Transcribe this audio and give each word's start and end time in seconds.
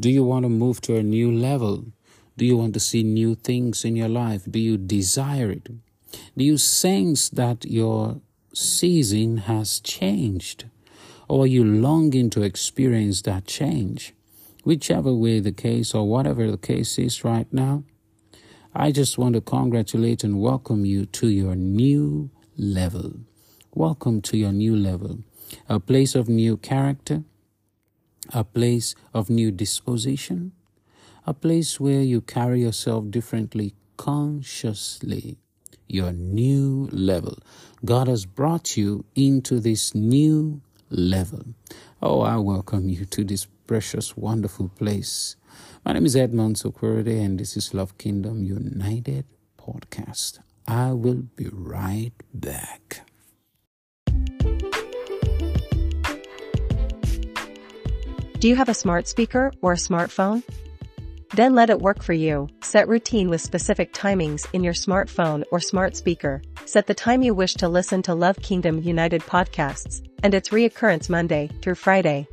Do 0.00 0.08
you 0.08 0.24
want 0.24 0.44
to 0.44 0.48
move 0.48 0.80
to 0.82 0.96
a 0.96 1.02
new 1.02 1.30
level? 1.30 1.84
Do 2.36 2.46
you 2.46 2.56
want 2.56 2.74
to 2.74 2.80
see 2.80 3.02
new 3.02 3.34
things 3.34 3.84
in 3.84 3.94
your 3.94 4.08
life? 4.08 4.42
Do 4.50 4.58
you 4.58 4.78
desire 4.78 5.50
it? 5.50 5.68
Do 6.36 6.44
you 6.44 6.56
sense 6.56 7.28
that 7.28 7.64
your 7.66 8.20
season 8.54 9.38
has 9.38 9.80
changed? 9.80 10.64
Or 11.28 11.44
are 11.44 11.46
you 11.46 11.64
longing 11.64 12.30
to 12.30 12.42
experience 12.42 13.22
that 13.22 13.46
change? 13.46 14.14
Whichever 14.64 15.12
way 15.12 15.40
the 15.40 15.52
case 15.52 15.94
or 15.94 16.08
whatever 16.08 16.50
the 16.50 16.58
case 16.58 16.98
is 16.98 17.24
right 17.24 17.50
now, 17.52 17.84
I 18.74 18.92
just 18.92 19.18
want 19.18 19.34
to 19.34 19.40
congratulate 19.40 20.24
and 20.24 20.40
welcome 20.40 20.86
you 20.86 21.04
to 21.06 21.28
your 21.28 21.54
new 21.54 22.30
level. 22.56 23.12
Welcome 23.74 24.22
to 24.22 24.36
your 24.38 24.52
new 24.52 24.74
level, 24.74 25.18
a 25.68 25.78
place 25.80 26.14
of 26.14 26.28
new 26.28 26.56
character, 26.56 27.24
a 28.30 28.44
place 28.44 28.94
of 29.12 29.30
new 29.30 29.50
disposition, 29.50 30.52
a 31.26 31.34
place 31.34 31.78
where 31.80 32.02
you 32.02 32.20
carry 32.20 32.62
yourself 32.62 33.10
differently 33.10 33.74
consciously. 33.96 35.38
Your 35.88 36.12
new 36.12 36.88
level. 36.90 37.38
God 37.84 38.08
has 38.08 38.24
brought 38.24 38.76
you 38.76 39.04
into 39.14 39.60
this 39.60 39.94
new 39.94 40.62
level. 40.88 41.42
Oh, 42.00 42.22
I 42.22 42.36
welcome 42.36 42.88
you 42.88 43.04
to 43.04 43.24
this 43.24 43.46
precious, 43.66 44.16
wonderful 44.16 44.68
place. 44.68 45.36
My 45.84 45.92
name 45.92 46.06
is 46.06 46.16
Edmonds 46.16 46.62
Owhorode, 46.62 47.08
and 47.08 47.38
this 47.38 47.56
is 47.56 47.74
Love 47.74 47.98
Kingdom 47.98 48.42
United 48.42 49.26
podcast. 49.58 50.38
I 50.66 50.92
will 50.92 51.22
be 51.36 51.48
right 51.52 52.12
back. 52.32 53.11
Do 58.42 58.48
you 58.48 58.56
have 58.56 58.68
a 58.68 58.74
smart 58.74 59.06
speaker 59.06 59.52
or 59.62 59.74
a 59.74 59.76
smartphone? 59.76 60.42
Then 61.32 61.54
let 61.54 61.70
it 61.70 61.78
work 61.78 62.02
for 62.02 62.12
you. 62.12 62.48
Set 62.60 62.88
routine 62.88 63.28
with 63.30 63.40
specific 63.40 63.92
timings 63.92 64.52
in 64.52 64.64
your 64.64 64.72
smartphone 64.72 65.44
or 65.52 65.60
smart 65.60 65.94
speaker. 65.94 66.42
Set 66.64 66.88
the 66.88 66.92
time 66.92 67.22
you 67.22 67.34
wish 67.34 67.54
to 67.54 67.68
listen 67.68 68.02
to 68.02 68.16
Love 68.16 68.36
Kingdom 68.42 68.82
United 68.82 69.22
podcasts 69.22 70.04
and 70.24 70.34
its 70.34 70.48
reoccurrence 70.48 71.08
Monday 71.08 71.50
through 71.62 71.76
Friday. 71.76 72.26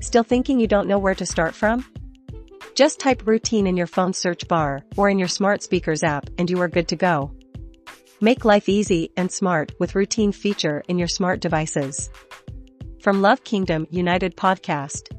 Still 0.00 0.22
thinking 0.22 0.60
you 0.60 0.68
don't 0.68 0.86
know 0.86 1.00
where 1.00 1.16
to 1.16 1.26
start 1.26 1.56
from? 1.56 1.84
Just 2.76 3.00
type 3.00 3.26
routine 3.26 3.66
in 3.66 3.76
your 3.76 3.88
phone 3.88 4.12
search 4.12 4.46
bar 4.46 4.84
or 4.96 5.10
in 5.10 5.18
your 5.18 5.26
smart 5.26 5.60
speakers 5.60 6.04
app 6.04 6.30
and 6.38 6.48
you 6.48 6.60
are 6.60 6.68
good 6.68 6.86
to 6.86 6.94
go. 6.94 7.32
Make 8.20 8.44
life 8.44 8.68
easy 8.68 9.10
and 9.16 9.32
smart 9.32 9.72
with 9.80 9.96
routine 9.96 10.30
feature 10.30 10.84
in 10.86 10.98
your 10.98 11.08
smart 11.08 11.40
devices. 11.40 12.10
From 13.06 13.22
Love 13.22 13.44
Kingdom 13.44 13.86
United 13.88 14.36
Podcast. 14.36 15.14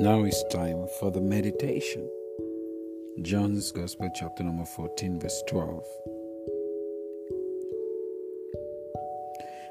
Now 0.00 0.24
it's 0.24 0.42
time 0.50 0.88
for 0.98 1.12
the 1.12 1.20
meditation. 1.20 2.10
John's 3.22 3.70
Gospel, 3.70 4.10
chapter 4.16 4.42
number 4.42 4.64
14, 4.64 5.20
verse 5.20 5.40
12. 5.46 5.84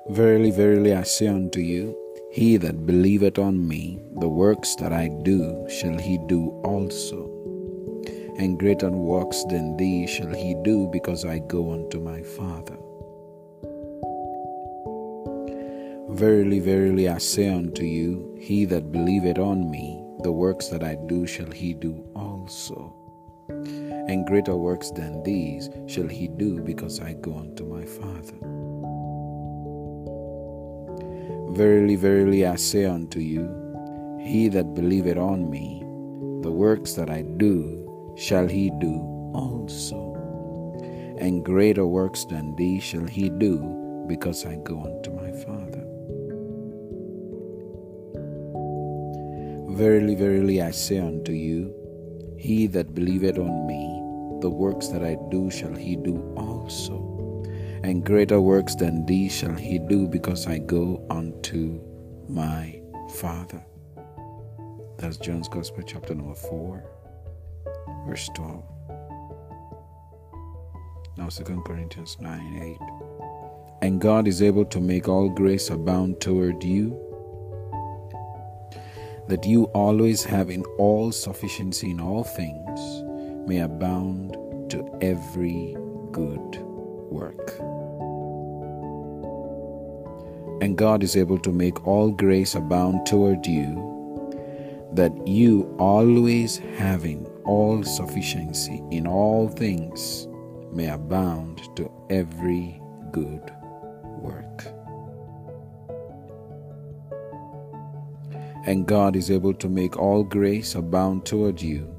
Verily, 0.08 0.52
verily, 0.52 0.94
I 0.94 1.04
say 1.04 1.28
unto 1.28 1.60
you, 1.60 1.98
he 2.32 2.56
that 2.56 2.86
believeth 2.86 3.38
on 3.38 3.68
me, 3.68 4.02
the 4.22 4.30
works 4.30 4.74
that 4.76 4.94
I 4.94 5.10
do 5.24 5.68
shall 5.68 5.98
he 5.98 6.18
do 6.30 6.48
also. 6.64 7.44
And 8.38 8.58
greater 8.58 8.90
works 8.90 9.44
than 9.46 9.78
these 9.78 10.10
shall 10.10 10.34
he 10.34 10.56
do, 10.64 10.88
because 10.92 11.24
I 11.24 11.40
go 11.40 11.72
unto 11.72 12.00
my 12.00 12.24
Father. 12.24 12.78
Verily, 16.10 16.60
verily, 16.60 17.10
I 17.10 17.20
say 17.20 17.50
unto 17.50 17.84
you, 17.84 18.36
he 18.40 18.66
that 18.66 18.92
believeth 18.92 19.38
on 19.38 19.70
me, 19.70 20.04
the 20.24 20.32
works 20.32 20.68
that 20.70 20.84
I 20.84 20.96
do 21.08 21.28
shall 21.28 21.52
he 21.52 21.74
do 21.74 22.04
also. 22.16 22.96
And 23.50 24.26
greater 24.26 24.56
works 24.56 24.92
than 24.92 25.24
these 25.24 25.70
shall 25.88 26.08
he 26.08 26.28
do, 26.28 26.60
because 26.62 27.00
I 27.00 27.14
go 27.14 27.38
unto 27.38 27.66
my 27.66 27.86
Father. 27.86 28.38
Verily, 31.56 31.96
verily, 31.96 32.46
I 32.48 32.56
say 32.56 32.86
unto 32.86 33.20
you, 33.20 33.48
he 34.20 34.50
that 34.50 34.74
believeth 34.74 35.18
on 35.18 35.50
me, 35.50 35.80
the 36.42 36.52
works 36.52 36.94
that 36.94 37.10
I 37.10 37.22
do 37.22 37.83
shall 38.16 38.48
he 38.48 38.70
do 38.80 39.00
also. 39.34 40.12
And 41.20 41.46
greater 41.46 41.86
works 41.86 42.26
than 42.26 42.56
these 42.56 42.84
shall 42.84 43.06
he 43.06 43.30
do, 43.30 44.06
because 44.08 44.46
I 44.46 44.56
go 44.56 44.82
unto 44.82 45.12
my 45.12 45.32
Father. 45.32 45.86
Verily, 49.76 50.16
verily, 50.16 50.62
I 50.62 50.72
say 50.72 51.00
unto 51.00 51.32
you, 51.32 51.74
he 52.38 52.68
that 52.68 52.94
believeth 52.94 53.38
on 53.40 53.66
me, 53.66 54.02
the 54.42 54.50
works 54.50 54.90
that 54.90 55.04
I 55.04 55.18
do 55.32 55.50
shall 55.50 55.74
he 55.74 55.96
do 55.96 56.34
also. 56.36 57.44
And 57.84 58.06
greater 58.06 58.40
works 58.40 58.76
than 58.76 59.06
these 59.06 59.34
shall 59.34 59.56
he 59.56 59.80
do, 59.80 60.08
because 60.08 60.48
I 60.48 60.60
go 60.60 61.06
unto 61.10 61.82
my 62.28 62.82
Father. 63.16 63.64
That's 64.98 65.18
John's 65.18 65.48
Gospel, 65.48 65.84
chapter 65.86 66.14
number 66.14 66.36
4, 66.36 66.84
verse 68.06 68.30
12. 68.36 68.64
Now, 71.18 71.30
2 71.30 71.44
Corinthians 71.66 72.18
9 72.20 72.78
8. 73.82 73.88
And 73.88 74.00
God 74.00 74.28
is 74.28 74.42
able 74.42 74.66
to 74.66 74.80
make 74.80 75.08
all 75.08 75.30
grace 75.30 75.70
abound 75.70 76.22
toward 76.22 76.64
you 76.64 77.00
that 79.28 79.46
you 79.46 79.66
always 79.74 80.24
have 80.24 80.50
in 80.50 80.64
all 80.78 81.12
sufficiency 81.12 81.92
in 81.92 82.00
all 82.00 82.24
things 82.24 83.04
may 83.48 83.60
abound 83.60 84.34
to 84.70 84.86
every 85.02 85.76
good 86.12 86.58
work. 87.10 87.58
And 90.62 90.78
God 90.78 91.04
is 91.04 91.16
able 91.16 91.40
to 91.40 91.52
make 91.52 91.86
all 91.88 92.12
grace 92.12 92.56
abound 92.56 93.06
toward 93.06 93.46
you, 93.46 94.90
that 94.94 95.28
you 95.28 95.76
always 95.80 96.58
having 96.78 97.28
all 97.46 97.84
sufficiency 97.84 98.84
in 98.92 99.08
all 99.08 99.48
things 99.48 100.28
may 100.72 100.90
abound 100.90 101.62
to 101.76 101.92
every 102.10 102.82
good 103.12 103.52
work. 104.20 104.74
and 108.66 108.88
God 108.88 109.16
is 109.16 109.30
able 109.30 109.54
to 109.56 109.68
make 109.68 109.98
all 109.98 110.24
grace 110.24 110.76
abound 110.76 111.26
toward 111.26 111.62
you, 111.62 111.94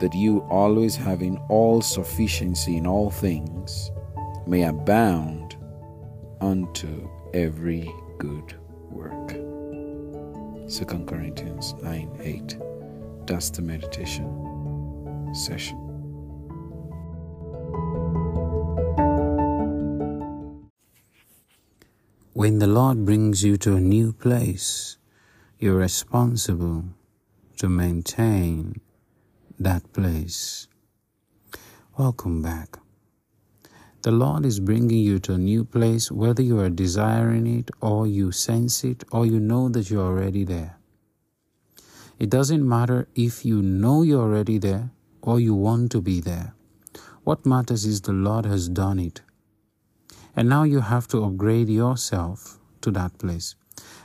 that 0.00 0.12
you 0.14 0.40
always 0.50 0.96
having 0.96 1.38
all 1.48 1.80
sufficiency 1.80 2.76
in 2.76 2.86
all 2.86 3.10
things 3.10 3.90
may 4.46 4.64
abound 4.64 5.56
unto 6.40 7.08
every 7.32 7.90
good 8.18 8.54
work. 8.90 9.28
2 10.68 10.84
Corinthians 11.06 11.74
9 11.74 12.20
8. 12.22 12.71
That's 13.26 13.50
the 13.50 13.62
meditation 13.62 14.26
session. 15.32 15.78
When 22.34 22.58
the 22.58 22.66
Lord 22.66 23.04
brings 23.04 23.44
you 23.44 23.56
to 23.58 23.76
a 23.76 23.80
new 23.80 24.12
place, 24.12 24.96
you're 25.58 25.76
responsible 25.76 26.84
to 27.58 27.68
maintain 27.68 28.80
that 29.60 29.92
place. 29.92 30.66
Welcome 31.96 32.42
back. 32.42 32.78
The 34.02 34.10
Lord 34.10 34.44
is 34.44 34.58
bringing 34.58 34.98
you 34.98 35.20
to 35.20 35.34
a 35.34 35.38
new 35.38 35.64
place, 35.64 36.10
whether 36.10 36.42
you 36.42 36.58
are 36.58 36.70
desiring 36.70 37.46
it 37.46 37.70
or 37.80 38.08
you 38.08 38.32
sense 38.32 38.82
it 38.82 39.04
or 39.12 39.26
you 39.26 39.38
know 39.38 39.68
that 39.68 39.90
you're 39.90 40.04
already 40.04 40.42
there. 40.42 40.81
It 42.22 42.30
doesn't 42.30 42.68
matter 42.68 43.08
if 43.16 43.44
you 43.44 43.62
know 43.62 44.02
you're 44.02 44.22
already 44.22 44.56
there 44.56 44.90
or 45.22 45.40
you 45.40 45.56
want 45.56 45.90
to 45.90 46.00
be 46.00 46.20
there. 46.20 46.54
What 47.24 47.44
matters 47.44 47.84
is 47.84 48.00
the 48.00 48.12
Lord 48.12 48.44
has 48.46 48.68
done 48.68 49.00
it. 49.00 49.22
And 50.36 50.48
now 50.48 50.62
you 50.62 50.82
have 50.82 51.08
to 51.08 51.24
upgrade 51.24 51.68
yourself 51.68 52.60
to 52.82 52.92
that 52.92 53.18
place. 53.18 53.56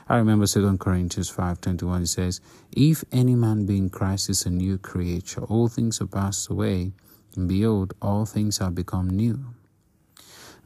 I 0.08 0.16
remember 0.16 0.48
2 0.48 0.78
Corinthians 0.78 1.30
5.21 1.30 2.02
it 2.02 2.06
says, 2.08 2.40
If 2.72 3.04
any 3.12 3.36
man 3.36 3.66
be 3.66 3.78
in 3.78 3.88
Christ 3.88 4.30
is 4.30 4.44
a 4.46 4.50
new 4.50 4.78
creature, 4.78 5.44
all 5.44 5.68
things 5.68 6.00
are 6.00 6.08
passed 6.08 6.50
away, 6.50 6.94
and 7.36 7.48
behold, 7.48 7.94
all 8.02 8.26
things 8.26 8.60
are 8.60 8.72
become 8.72 9.08
new. 9.08 9.54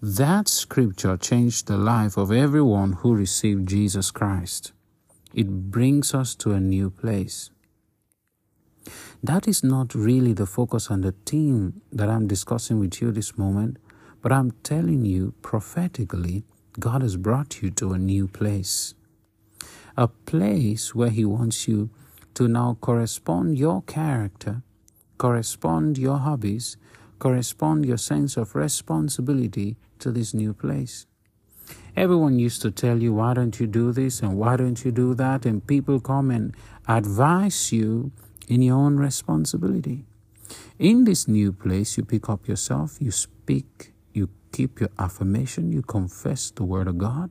That 0.01 0.49
scripture 0.49 1.19
changed 1.19 1.67
the 1.67 1.77
life 1.77 2.17
of 2.17 2.33
everyone 2.33 2.95
who 2.95 3.15
received 3.15 3.69
Jesus 3.69 4.11
Christ. 4.11 4.73
It 5.35 5.71
brings 5.71 6.15
us 6.15 6.35
to 6.37 6.53
a 6.53 6.61
new 6.61 6.91
place. 6.91 7.51
That 9.23 9.49
is 9.49 9.63
not 9.63 9.95
really 9.95 10.33
the 10.33 10.47
focus 10.47 10.91
on 10.91 11.01
the 11.01 11.15
theme 11.25 11.81
that 11.93 12.09
I'm 12.09 12.27
discussing 12.27 12.79
with 12.79 13.01
you 13.01 13.13
this 13.13 13.39
moment, 13.39 13.79
but 14.21 14.33
I'm 14.33 14.51
telling 14.63 15.05
you 15.05 15.35
prophetically, 15.41 16.45
God 16.79 17.03
has 17.03 17.17
brought 17.17 17.63
you 17.63 17.71
to 17.71 17.93
a 17.93 17.99
new 17.99 18.27
place. 18.29 18.95
A 19.97 20.09
place 20.09 20.95
where 20.95 21.11
He 21.11 21.25
wants 21.25 21.69
you 21.69 21.91
to 22.35 22.49
now 22.49 22.77
correspond 22.81 23.59
your 23.59 23.83
character, 23.83 24.63
correspond 25.19 25.99
your 25.99 26.19
hobbies, 26.19 26.77
correspond 27.19 27.87
your 27.87 27.99
sense 27.99 28.37
of 28.37 28.55
responsibility 28.55 29.77
to 29.99 30.11
this 30.11 30.35
new 30.35 30.53
place. 30.53 31.07
Everyone 31.95 32.39
used 32.39 32.63
to 32.63 32.71
tell 32.71 33.03
you, 33.03 33.13
why 33.13 33.35
don't 33.35 33.61
you 33.61 33.67
do 33.67 33.93
this 33.93 34.21
and 34.23 34.39
why 34.39 34.57
don't 34.57 34.83
you 34.85 34.91
do 34.91 35.15
that? 35.15 35.45
And 35.45 35.67
people 35.67 36.01
come 36.01 36.31
and 36.31 36.55
advise 36.89 37.71
you 37.73 38.13
in 38.49 38.63
your 38.63 38.77
own 38.77 38.97
responsibility. 38.97 40.05
In 40.79 41.05
this 41.05 41.29
new 41.29 41.53
place, 41.53 41.97
you 41.99 42.05
pick 42.05 42.29
up 42.29 42.49
yourself, 42.49 42.97
you 43.01 43.11
speak, 43.11 43.93
you 44.13 44.31
keep 44.53 44.81
your 44.81 44.91
affirmation, 44.99 45.71
you 45.71 45.83
confess 45.83 46.51
the 46.51 46.65
word 46.65 46.89
of 46.89 46.99
God. 46.99 47.31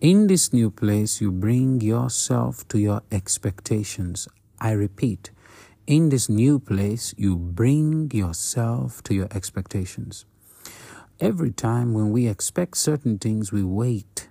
In 0.00 0.26
this 0.28 0.52
new 0.52 0.70
place, 0.70 1.20
you 1.20 1.32
bring 1.32 1.80
yourself 1.80 2.66
to 2.68 2.78
your 2.78 3.02
expectations. 3.10 4.28
I 4.60 4.72
repeat, 4.72 5.30
in 5.86 6.08
this 6.08 6.28
new 6.28 6.58
place, 6.58 7.14
you 7.16 7.36
bring 7.36 8.10
yourself 8.12 9.02
to 9.04 9.14
your 9.14 9.28
expectations. 9.34 10.26
Every 11.20 11.52
time 11.52 11.94
when 11.94 12.10
we 12.10 12.26
expect 12.26 12.76
certain 12.76 13.18
things, 13.18 13.52
we 13.52 13.62
wait. 13.62 14.28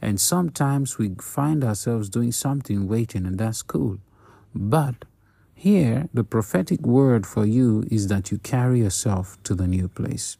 And 0.00 0.20
sometimes 0.20 0.98
we 0.98 1.14
find 1.20 1.64
ourselves 1.64 2.08
doing 2.08 2.32
something 2.32 2.88
waiting, 2.88 3.26
and 3.26 3.38
that's 3.38 3.62
cool. 3.62 3.98
But 4.54 5.04
here, 5.54 6.08
the 6.14 6.24
prophetic 6.24 6.80
word 6.82 7.26
for 7.26 7.44
you 7.44 7.84
is 7.90 8.08
that 8.08 8.30
you 8.30 8.38
carry 8.38 8.80
yourself 8.80 9.36
to 9.42 9.54
the 9.54 9.66
new 9.66 9.88
place. 9.88 10.38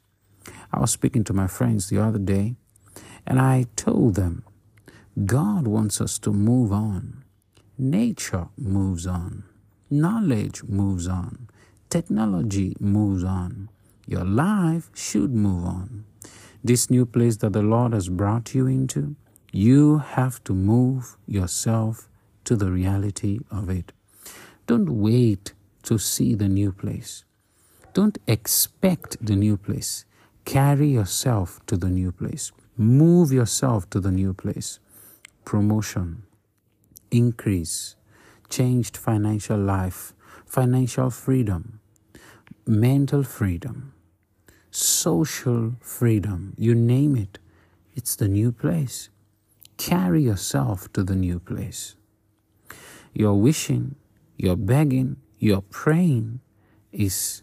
I 0.73 0.79
was 0.81 0.93
speaking 0.93 1.25
to 1.25 1.33
my 1.33 1.47
friends 1.47 1.89
the 1.89 1.99
other 1.99 2.19
day, 2.19 2.55
and 3.27 3.41
I 3.41 3.67
told 3.77 4.15
them 4.15 4.45
God 5.27 5.67
wants 5.67 6.01
us 6.01 6.19
to 6.21 6.33
move 6.33 6.73
on. 6.73 7.25
Nature 7.77 8.49
moves 8.57 9.07
on. 9.07 9.45
Knowledge 9.91 10.63
moves 10.65 11.09
on. 11.09 11.49
Technology 11.91 12.77
moves 12.79 13.25
on. 13.25 13.69
Your 14.11 14.25
life 14.25 14.91
should 14.93 15.33
move 15.33 15.65
on. 15.65 16.05
This 16.65 16.91
new 16.91 17.07
place 17.07 17.37
that 17.37 17.53
the 17.53 17.63
Lord 17.63 17.93
has 17.93 18.09
brought 18.09 18.57
you 18.57 18.67
into, 18.67 19.15
you 19.53 19.99
have 19.99 20.43
to 20.45 20.53
move 20.53 21.17
yourself 21.29 22.09
to 22.43 22.57
the 22.57 22.73
reality 22.73 23.39
of 23.53 23.71
it. 23.71 23.93
Don't 24.67 24.91
wait 24.91 25.53
to 25.85 25.97
see 25.97 26.35
the 26.35 26.49
new 26.49 26.73
place. 26.73 27.25
Don't 27.95 28.19
expect 28.27 29.25
the 29.25 29.37
new 29.37 29.57
place. 29.57 30.05
Carry 30.45 30.89
yourself 30.89 31.65
to 31.67 31.77
the 31.77 31.89
new 31.89 32.11
place. 32.11 32.51
Move 32.77 33.31
yourself 33.31 33.89
to 33.91 34.01
the 34.01 34.11
new 34.11 34.35
place. 34.35 34.81
Promotion, 35.45 36.25
increase, 37.13 37.95
changed 38.49 38.97
financial 38.97 39.59
life, 39.59 40.15
financial 40.47 41.11
freedom, 41.11 41.79
mental 42.67 43.23
freedom, 43.23 43.93
social 44.71 45.75
freedom, 45.81 46.55
you 46.57 46.75
name 46.75 47.17
it, 47.17 47.39
it's 47.95 48.17
the 48.17 48.29
new 48.29 48.53
place. 48.53 49.09
Carry 49.77 50.23
yourself 50.23 50.93
to 50.93 51.03
the 51.03 51.17
new 51.17 51.41
place. 51.41 51.97
You're 53.13 53.35
wishing, 53.35 53.97
you're 54.37 54.57
begging, 54.57 55.17
you're 55.39 55.63
praying 55.63 56.41
is 56.93 57.43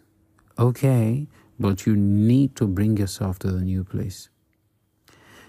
okay, 0.58 1.28
but 1.60 1.86
you 1.86 1.96
need 1.96 2.56
to 2.56 2.68
bring 2.68 2.98
yourself 2.98 3.40
to 3.40 3.52
the 3.52 3.62
new 3.62 3.84
place. 3.84 4.30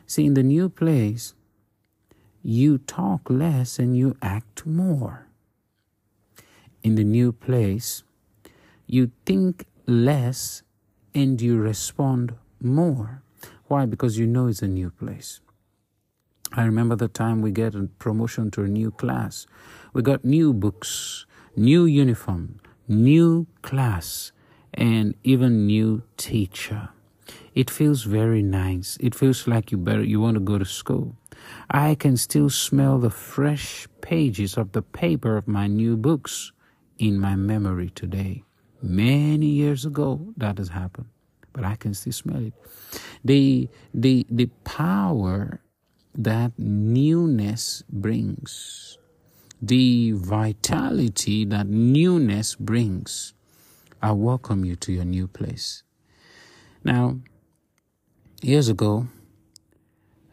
See, 0.06 0.26
in 0.26 0.34
the 0.34 0.42
new 0.42 0.69
place, 0.69 1.34
you 2.42 2.78
talk 2.78 3.28
less 3.28 3.78
and 3.78 3.96
you 3.96 4.16
act 4.22 4.64
more. 4.64 5.26
In 6.82 6.94
the 6.94 7.04
new 7.04 7.32
place, 7.32 8.02
you 8.86 9.10
think 9.26 9.66
less 9.86 10.62
and 11.19 11.43
you 11.43 11.59
respond 11.59 12.32
more. 12.62 13.23
Why? 13.67 13.87
Because 13.87 14.19
you 14.19 14.26
know 14.26 14.47
it's 14.47 14.62
a 14.62 14.69
new 14.69 14.91
place. 14.91 15.41
I 16.53 16.62
remember 16.65 16.94
the 16.94 17.09
time 17.09 17.43
we 17.43 17.50
get 17.50 17.75
a 17.75 17.88
promotion 17.99 18.53
to 18.53 18.62
a 18.62 18.69
new 18.69 18.93
class. 18.93 19.47
We 19.93 20.03
got 20.03 20.25
new 20.25 20.53
books, 20.53 21.26
new 21.56 21.87
uniform, 21.87 22.61
new 22.87 23.49
class, 23.62 24.31
and 24.73 25.17
even 25.25 25.67
new 25.67 26.03
teacher. 26.17 26.91
It 27.53 27.69
feels 27.69 28.05
very 28.05 28.43
nice. 28.43 28.97
It 29.00 29.15
feels 29.17 29.49
like 29.49 29.73
you 29.73 29.79
better 29.79 30.05
you 30.05 30.20
want 30.20 30.37
to 30.37 30.41
go 30.53 30.56
to 30.56 30.65
school. 30.65 31.17
I 31.69 31.97
can 31.97 32.17
still 32.17 32.49
smell 32.49 32.99
the 33.00 33.11
fresh 33.11 33.88
pages 34.00 34.56
of 34.56 34.70
the 34.70 34.82
paper 34.82 35.37
of 35.37 35.49
my 35.49 35.67
new 35.67 35.97
books 35.97 36.53
in 36.97 37.19
my 37.19 37.35
memory 37.35 37.91
today. 37.91 38.44
Many 38.80 39.46
years 39.46 39.84
ago 39.84 40.32
that 40.36 40.58
has 40.58 40.69
happened, 40.69 41.08
but 41.52 41.64
I 41.64 41.76
can 41.76 41.94
still 41.94 42.12
smell 42.12 42.44
it. 42.46 42.54
The 43.25 43.69
the 43.92 44.26
the 44.30 44.46
power 44.64 45.60
that 46.14 46.52
newness 46.58 47.82
brings, 47.88 48.98
the 49.60 50.12
vitality 50.12 51.44
that 51.46 51.66
newness 51.66 52.54
brings. 52.54 53.34
I 54.00 54.12
welcome 54.12 54.64
you 54.64 54.76
to 54.76 54.92
your 54.92 55.04
new 55.04 55.26
place. 55.26 55.82
Now, 56.84 57.19
years 58.42 58.69
ago, 58.69 59.08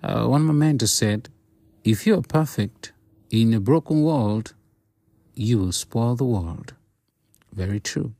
uh, 0.03 0.27
one 0.27 0.41
of 0.41 0.47
my 0.47 0.53
mentors 0.53 0.93
said, 0.93 1.29
If 1.83 2.05
you're 2.05 2.21
perfect 2.21 2.93
in 3.31 3.55
a 3.55 3.59
broken 3.59 4.03
world, 4.03 4.53
you 5.33 5.57
will 5.57 5.71
spoil 5.71 6.15
the 6.15 6.25
world. 6.25 6.75
Very 7.51 7.79
true. 7.79 8.13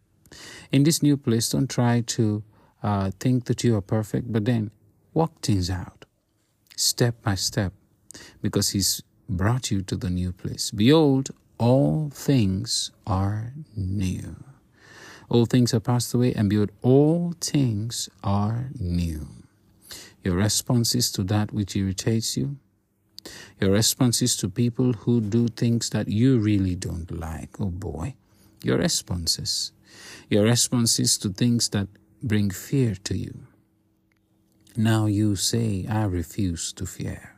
In 0.71 0.83
this 0.83 1.01
new 1.01 1.17
place, 1.17 1.49
don't 1.49 1.69
try 1.69 2.01
to 2.01 2.43
uh, 2.83 3.11
think 3.19 3.45
that 3.45 3.63
you 3.63 3.75
are 3.75 3.81
perfect, 3.81 4.31
but 4.31 4.45
then 4.45 4.71
walk 5.13 5.41
things 5.41 5.69
out 5.69 6.05
step 6.75 7.21
by 7.23 7.35
step 7.35 7.73
because 8.41 8.69
He's 8.69 9.01
brought 9.29 9.71
you 9.71 9.81
to 9.83 9.95
the 9.95 10.09
new 10.09 10.31
place. 10.31 10.71
Behold, 10.71 11.31
all 11.57 12.09
things 12.13 12.91
are 13.07 13.53
new. 13.75 14.35
All 15.29 15.45
things 15.45 15.73
are 15.73 15.79
passed 15.79 16.13
away, 16.13 16.33
and 16.33 16.49
behold, 16.49 16.71
all 16.81 17.33
things 17.41 18.09
are 18.23 18.69
new. 18.79 19.27
Your 20.23 20.35
responses 20.35 21.11
to 21.13 21.23
that 21.23 21.51
which 21.51 21.75
irritates 21.75 22.37
you, 22.37 22.57
your 23.59 23.71
responses 23.71 24.35
to 24.37 24.49
people 24.49 24.93
who 24.93 25.21
do 25.21 25.47
things 25.47 25.89
that 25.89 26.07
you 26.07 26.37
really 26.37 26.75
don't 26.75 27.09
like, 27.09 27.59
oh 27.59 27.69
boy, 27.69 28.15
your 28.63 28.77
responses 28.77 29.71
your 30.29 30.43
responses 30.43 31.17
to 31.19 31.29
things 31.29 31.69
that 31.69 31.87
bring 32.21 32.49
fear 32.49 32.95
to 33.03 33.17
you. 33.17 33.47
Now 34.75 35.05
you 35.05 35.35
say, 35.35 35.85
I 35.89 36.03
refuse 36.03 36.73
to 36.73 36.85
fear. 36.85 37.35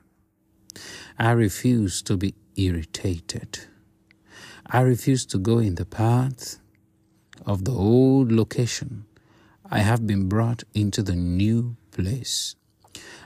I 1.20 1.32
refuse 1.32 2.02
to 2.04 2.18
be 2.18 2.36
irritated. 2.56 3.60
I 4.66 4.82
refuse 4.82 5.26
to 5.28 5.38
go 5.38 5.60
in 5.60 5.76
the 5.76 5.86
path 5.86 6.60
of 7.46 7.66
the 7.66 7.72
old 7.72 8.32
location. 8.32 9.06
I 9.70 9.80
have 9.80 10.08
been 10.08 10.28
brought 10.28 10.64
into 10.74 11.04
the 11.04 11.16
new 11.16 11.76
place. 11.92 12.56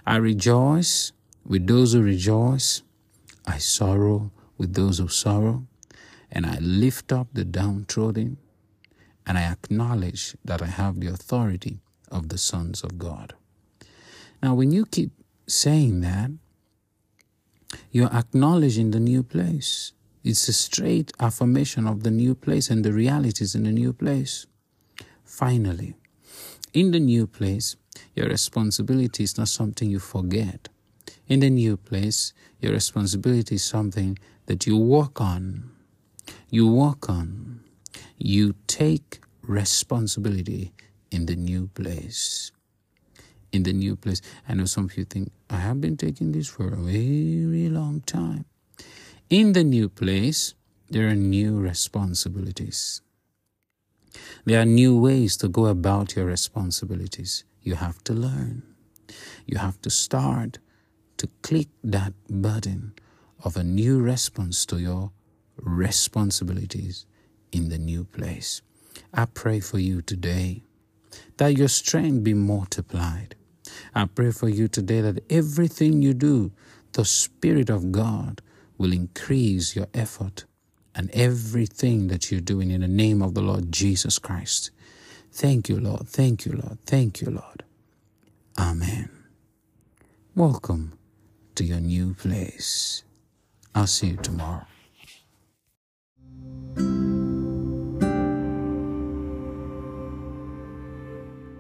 I 0.06 0.18
rejoice 0.18 1.12
with 1.46 1.68
those 1.68 1.94
who 1.94 2.02
rejoice. 2.02 2.82
I 3.46 3.58
sorrow 3.58 4.32
with 4.58 4.74
those 4.74 5.00
who 5.00 5.08
sorrow. 5.08 5.68
And 6.32 6.46
I 6.46 6.58
lift 6.60 7.12
up 7.12 7.28
the 7.34 7.44
downtrodden 7.44 8.38
and 9.26 9.38
I 9.38 9.44
acknowledge 9.44 10.36
that 10.44 10.62
I 10.62 10.68
have 10.68 11.00
the 11.00 11.08
authority 11.08 11.80
of 12.12 12.30
the 12.30 12.38
sons 12.38 12.84
of 12.84 12.98
God. 12.98 13.34
Now, 14.42 14.56
when 14.56 14.72
you 14.72 14.86
keep 14.86 15.12
saying 15.48 16.02
that, 16.02 16.32
you're 17.92 18.14
acknowledging 18.14 18.92
the 18.92 19.00
new 19.00 19.24
place. 19.24 19.94
It's 20.24 20.48
a 20.48 20.54
straight 20.54 21.12
affirmation 21.20 21.88
of 21.88 22.04
the 22.04 22.12
new 22.12 22.36
place 22.36 22.70
and 22.70 22.84
the 22.84 22.94
realities 22.94 23.56
in 23.56 23.64
the 23.64 23.72
new 23.72 23.94
place. 23.94 24.46
Finally, 25.24 25.96
in 26.74 26.92
the 26.92 27.00
new 27.00 27.28
place, 27.28 27.76
your 28.16 28.28
responsibility 28.28 29.24
is 29.24 29.38
not 29.38 29.48
something 29.48 29.90
you 29.90 30.00
forget. 30.00 30.70
In 31.28 31.40
the 31.40 31.50
new 31.50 31.78
place, 31.78 32.34
your 32.60 32.74
responsibility 32.74 33.56
is 33.56 33.64
something 33.64 34.18
that 34.46 34.68
you 34.68 34.78
work 34.78 35.22
on. 35.22 35.72
You 36.50 36.68
work 36.72 37.10
on 37.10 37.41
you 38.24 38.54
take 38.68 39.20
responsibility 39.42 40.74
in 41.10 41.26
the 41.26 41.36
new 41.36 41.68
place. 41.74 42.52
In 43.52 43.64
the 43.64 43.74
new 43.74 43.96
place. 43.96 44.22
I 44.48 44.54
know 44.54 44.66
some 44.66 44.86
of 44.86 44.96
you 44.96 45.06
think, 45.06 45.32
I 45.50 45.58
have 45.58 45.82
been 45.82 45.98
taking 45.98 46.32
this 46.32 46.48
for 46.48 46.68
a 46.68 46.78
very 46.78 47.68
long 47.70 48.02
time. 48.02 48.46
In 49.30 49.54
the 49.54 49.64
new 49.64 49.90
place, 49.90 50.54
there 50.90 51.08
are 51.08 51.16
new 51.16 51.60
responsibilities. 51.60 53.02
There 54.46 54.62
are 54.62 54.66
new 54.66 55.00
ways 55.00 55.36
to 55.38 55.48
go 55.48 55.66
about 55.66 56.16
your 56.16 56.26
responsibilities. 56.26 57.44
You 57.64 57.76
have 57.76 58.04
to 58.04 58.14
learn. 58.14 58.64
You 59.48 59.58
have 59.58 59.82
to 59.82 59.90
start 59.90 60.60
to 61.18 61.28
click 61.42 61.70
that 61.84 62.14
button 62.30 62.94
of 63.44 63.58
a 63.58 63.64
new 63.64 64.00
response 64.00 64.66
to 64.68 64.80
your 64.80 65.12
responsibilities 65.58 67.06
in 67.52 67.70
the 67.70 67.78
new 67.78 68.04
place. 68.04 68.62
I 69.14 69.26
pray 69.26 69.60
for 69.60 69.80
you 69.80 70.02
today 70.02 70.64
that 71.38 71.58
your 71.58 71.68
strength 71.68 72.24
be 72.24 72.34
multiplied. 72.34 73.36
I 73.94 74.06
pray 74.06 74.32
for 74.32 74.50
you 74.50 74.68
today 74.68 75.02
that 75.02 75.24
everything 75.30 76.02
you 76.02 76.14
do, 76.14 76.52
the 76.94 77.06
Spirit 77.06 77.70
of 77.70 77.92
God 77.92 78.42
will 78.78 78.94
increase 78.94 79.76
your 79.76 79.88
effort 79.94 80.46
and 80.96 81.10
everything 81.12 82.08
that 82.08 82.32
you're 82.32 82.42
doing 82.42 82.72
in 82.72 82.82
the 82.82 82.88
name 82.88 83.22
of 83.22 83.34
the 83.34 83.42
Lord 83.42 83.72
Jesus 83.72 84.20
Christ. 84.20 84.72
Thank 85.32 85.70
you, 85.70 85.80
Lord. 85.80 86.08
Thank 86.08 86.46
you, 86.46 86.54
Lord. 86.54 86.78
Thank 86.86 87.22
you, 87.22 87.30
Lord. 87.30 87.64
Amen. 88.58 89.10
Welcome 90.36 90.98
to 91.56 91.64
your 91.64 91.80
new 91.80 92.14
place. 92.14 93.04
I'll 93.74 93.88
see 93.88 94.08
you 94.08 94.18
tomorrow. 94.18 94.66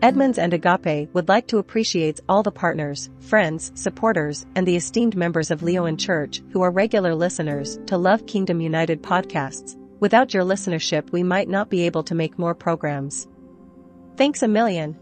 Edmonds 0.04 0.40
and 0.40 0.52
Agape 0.52 1.14
would 1.14 1.30
like 1.30 1.46
to 1.46 1.60
appreciate 1.60 2.22
all 2.28 2.42
the 2.42 2.52
partners, 2.52 3.12
friends, 3.20 3.72
supporters, 3.76 4.48
and 4.56 4.68
the 4.68 4.76
esteemed 4.76 5.16
members 5.16 5.52
of 5.52 5.62
Leo 5.62 5.86
and 5.86 6.00
Church 6.00 6.42
who 6.52 6.64
are 6.64 6.72
regular 6.72 7.14
listeners 7.14 7.78
to 7.86 7.98
Love 7.98 8.26
Kingdom 8.26 8.62
United 8.62 9.04
podcasts. 9.04 9.78
Without 10.00 10.34
your 10.34 10.44
listenership, 10.44 11.12
we 11.12 11.22
might 11.22 11.48
not 11.48 11.70
be 11.70 11.86
able 11.86 12.02
to 12.02 12.16
make 12.16 12.40
more 12.40 12.56
programs. 12.56 13.28
Thanks 14.18 14.42
a 14.42 14.48
million. 14.48 14.98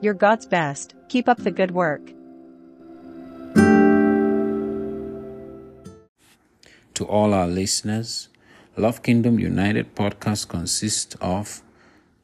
You're 0.00 0.14
God's 0.14 0.46
best. 0.46 0.94
Keep 1.10 1.28
up 1.28 1.36
the 1.36 1.50
good 1.50 1.72
work. 1.72 2.00
To 6.94 7.04
all 7.04 7.34
our 7.34 7.46
listeners, 7.46 8.30
Love 8.78 9.02
Kingdom 9.02 9.38
United 9.38 9.94
podcast 9.94 10.48
consists 10.48 11.14
of 11.20 11.60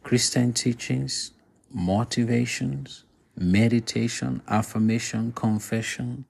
Christian 0.02 0.54
teachings, 0.54 1.32
motivations, 1.72 3.04
meditation, 3.36 4.42
affirmation, 4.48 5.32
confession, 5.32 6.24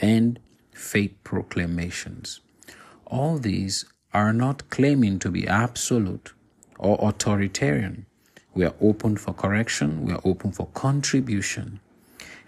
and 0.00 0.38
faith 0.72 1.14
proclamations. 1.24 2.40
All 3.06 3.38
these 3.38 3.84
are 4.12 4.32
not 4.32 4.70
claiming 4.70 5.18
to 5.18 5.30
be 5.30 5.46
absolute 5.46 6.32
or 6.78 6.98
authoritarian. 7.00 8.06
We 8.54 8.64
are 8.64 8.74
open 8.80 9.16
for 9.16 9.34
correction, 9.34 10.04
we 10.04 10.12
are 10.12 10.20
open 10.24 10.52
for 10.52 10.66
contribution. 10.68 11.80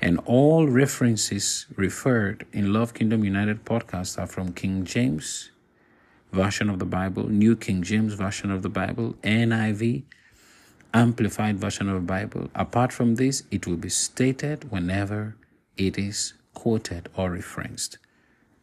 And 0.00 0.20
all 0.26 0.68
references 0.68 1.66
referred 1.75 2.46
in 2.52 2.72
Love 2.72 2.92
Kingdom 2.94 3.25
United 3.25 3.64
podcast 3.64 4.18
are 4.18 4.26
from 4.26 4.52
King 4.52 4.84
James 4.84 5.50
Version 6.32 6.68
of 6.68 6.78
the 6.78 6.84
Bible, 6.84 7.28
New 7.28 7.56
King 7.56 7.82
James 7.82 8.12
Version 8.14 8.50
of 8.50 8.62
the 8.62 8.68
Bible, 8.68 9.14
NIV, 9.22 10.04
Amplified 10.94 11.58
Version 11.58 11.88
of 11.88 12.06
Bible. 12.06 12.50
Apart 12.54 12.92
from 12.92 13.16
this, 13.16 13.42
it 13.50 13.66
will 13.66 13.76
be 13.76 13.88
stated 13.88 14.70
whenever 14.70 15.36
it 15.76 15.98
is 15.98 16.34
quoted 16.54 17.08
or 17.16 17.30
referenced. 17.30 17.98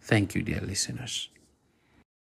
Thank 0.02 0.36
you, 0.36 0.42
dear 0.42 0.62
listeners. 0.62 1.30